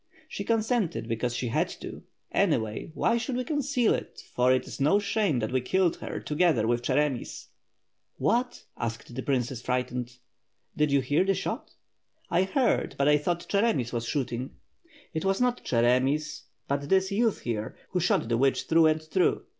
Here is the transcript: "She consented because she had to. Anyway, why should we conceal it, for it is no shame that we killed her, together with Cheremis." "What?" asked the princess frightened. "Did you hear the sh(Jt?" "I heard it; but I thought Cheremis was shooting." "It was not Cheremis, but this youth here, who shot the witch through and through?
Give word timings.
"She 0.27 0.43
consented 0.43 1.07
because 1.07 1.35
she 1.35 1.49
had 1.49 1.69
to. 1.79 2.01
Anyway, 2.31 2.89
why 2.95 3.17
should 3.17 3.35
we 3.35 3.43
conceal 3.43 3.93
it, 3.93 4.19
for 4.33 4.51
it 4.51 4.65
is 4.65 4.81
no 4.81 4.97
shame 4.97 5.37
that 5.37 5.51
we 5.51 5.61
killed 5.61 5.97
her, 5.97 6.19
together 6.19 6.65
with 6.65 6.81
Cheremis." 6.81 7.49
"What?" 8.17 8.63
asked 8.77 9.13
the 9.13 9.21
princess 9.21 9.61
frightened. 9.61 10.17
"Did 10.75 10.91
you 10.91 11.01
hear 11.01 11.23
the 11.23 11.33
sh(Jt?" 11.35 11.75
"I 12.31 12.45
heard 12.45 12.93
it; 12.93 12.97
but 12.97 13.07
I 13.09 13.19
thought 13.19 13.45
Cheremis 13.47 13.93
was 13.93 14.07
shooting." 14.07 14.55
"It 15.13 15.23
was 15.23 15.39
not 15.39 15.63
Cheremis, 15.63 16.45
but 16.67 16.89
this 16.89 17.11
youth 17.11 17.41
here, 17.41 17.77
who 17.91 17.99
shot 17.99 18.27
the 18.27 18.37
witch 18.39 18.63
through 18.63 18.87
and 18.87 19.03
through? 19.03 19.43